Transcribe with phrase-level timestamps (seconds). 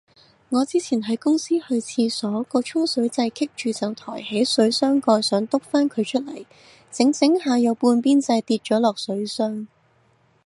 [0.49, 6.43] 我之前喺公司去廁所，個沖水掣棘住就抬起水箱蓋想篤返佢出嚟，
[6.89, 9.67] 整整下有半邊掣跌咗落水箱